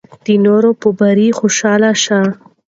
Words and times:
د 0.25 0.27
نورو 0.45 0.71
په 0.81 0.87
بریا 0.99 1.35
خوشحاله 1.39 1.89
شئ. 2.03 2.21